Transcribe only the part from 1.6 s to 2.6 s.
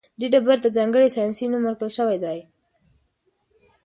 ورکړل شوی دی.